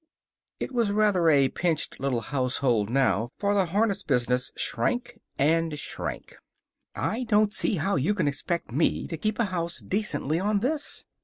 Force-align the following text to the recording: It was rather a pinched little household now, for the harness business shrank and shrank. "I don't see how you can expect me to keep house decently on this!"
It 0.59 0.71
was 0.71 0.91
rather 0.91 1.29
a 1.29 1.49
pinched 1.49 1.99
little 1.99 2.21
household 2.21 2.89
now, 2.89 3.29
for 3.37 3.53
the 3.53 3.67
harness 3.67 4.01
business 4.01 4.51
shrank 4.55 5.19
and 5.37 5.77
shrank. 5.77 6.37
"I 6.95 7.25
don't 7.25 7.53
see 7.53 7.75
how 7.75 7.97
you 7.97 8.15
can 8.15 8.27
expect 8.27 8.71
me 8.71 9.05
to 9.05 9.15
keep 9.15 9.37
house 9.39 9.79
decently 9.79 10.39
on 10.39 10.61
this!" 10.61 11.05